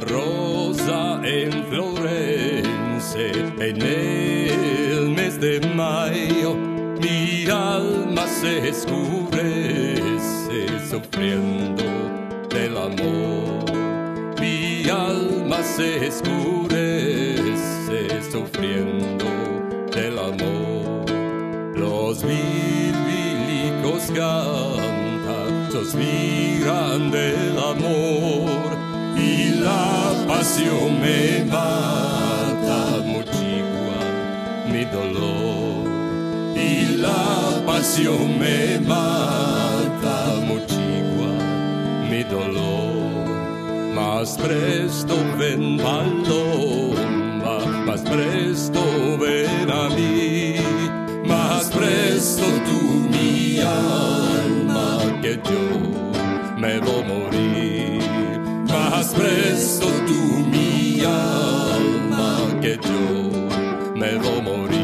rosa 0.00 1.20
en 1.24 1.52
Florence 1.66 3.18
en 3.60 3.82
el 3.82 5.10
mes 5.10 5.40
de 5.40 5.60
mayo. 5.74 6.54
Mi 7.00 7.46
alma 7.50 8.26
se 8.26 8.68
escurece 8.68 9.98
sufriendo 10.90 11.84
del 12.48 12.76
amor. 12.76 13.64
Mi 14.40 14.88
alma 14.88 15.62
se 15.62 16.06
escurece 16.06 17.42
sufriendo 18.32 19.26
del 19.94 20.18
amor. 20.18 21.04
Los 21.76 22.22
bíblicos 22.22 24.02
cantan, 24.14 25.70
suspiran 25.70 27.10
del 27.10 27.58
amor 27.58 28.74
la 28.74 28.83
me 31.54 31.60
mata, 31.60 33.02
muchigua 33.04 34.00
mi 34.70 34.84
dolor. 34.84 35.84
Y 36.56 36.96
la 36.96 37.62
pasión 37.66 38.38
me 38.38 38.80
mata, 38.80 40.16
muchigua 40.46 41.32
mi 42.10 42.22
dolor. 42.24 43.94
Más 43.94 44.36
presto 44.38 45.14
ven 45.38 45.78
paloma, 45.78 47.58
más 47.86 48.00
presto 48.02 48.80
ven 49.20 49.70
a 49.70 49.88
mí, 49.94 50.56
más 51.26 51.66
presto 51.66 52.44
tú 52.66 52.80
mi 53.10 53.58
alma 53.60 54.98
que 55.22 55.34
yo 55.50 55.64
me 56.58 56.78
voy 56.80 57.02
a 57.02 57.06
morir. 57.06 58.02
Más 58.68 59.06
presto 59.14 59.86
tú 60.06 60.20
mi 60.50 60.53
alma 62.74 62.80
que 62.80 62.88
yo 62.88 63.94
me 63.94 64.18
voy 64.18 64.74
a 64.76 64.83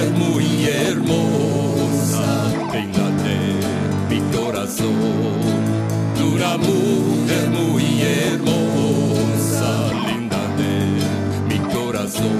mujer 0.00 0.10
muy 0.12 0.64
hermosa, 0.64 2.24
de 2.72 3.36
mi 4.08 4.20
corazón, 4.34 4.94
de 6.16 6.24
una 6.24 6.56
mujer 6.56 7.50
muy 7.50 8.02
hermosa, 8.02 9.92
linda 10.06 10.38
de 10.56 10.74
mi 11.48 11.58
corazón, 11.74 12.30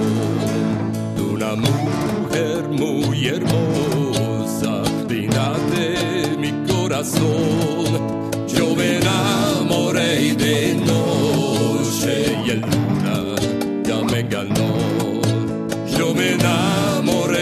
de 1.15 1.21
una 1.21 1.55
mujer 1.55 2.67
muy 2.69 3.27
hermosa, 3.27 4.81
digna 5.07 5.53
de 5.75 6.37
mi 6.37 6.51
corazón. 6.71 8.47
Yo 8.47 8.75
me 8.75 8.97
enamoré 8.97 10.33
de 10.33 10.75
noche 10.75 12.37
y 12.45 12.49
el 12.49 12.61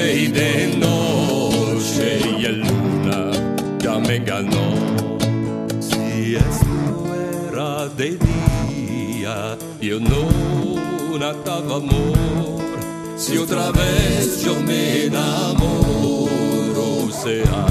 enamoré 0.10 0.28
de 0.28 0.76
noche 0.78 2.20
y 2.40 2.46
el 2.46 2.62
luna 2.62 3.32
ya 3.80 4.00
me 4.00 4.20
ganó. 4.20 5.18
Si 5.80 6.36
esto 6.36 7.06
era 7.52 7.88
de 7.90 8.18
día, 8.18 9.58
yo 9.80 10.00
no 10.00 10.30
nataba 11.18 11.76
amor. 11.76 12.58
Si 13.18 13.38
otra 13.38 13.70
vez 13.72 14.42
yo 14.44 14.56
me 14.62 15.06
enamoro, 15.06 17.12
sea 17.12 17.68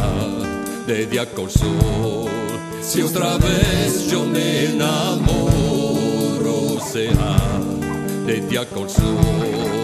de 0.87 1.07
día 1.07 1.27
con 1.33 1.51
sol. 1.51 2.29
Si 2.83 3.03
otra 3.03 3.37
vez 3.39 4.09
yo 4.11 4.25
me 4.25 4.67
enamoro, 4.67 6.79
sea 6.81 7.37
de 8.27 8.41
día 8.43 8.69
con 8.69 8.89
sol. 8.89 9.78